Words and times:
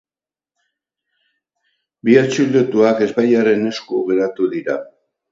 Bi 2.07 2.15
atxilotuak 2.21 3.03
epailearen 3.09 3.67
esku 3.73 3.99
geratu 4.07 4.49
dira. 4.55 4.79